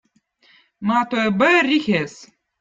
mato 0.87 1.17
eb 1.27 1.45
õõ 1.49 1.61
rihez 1.69 2.13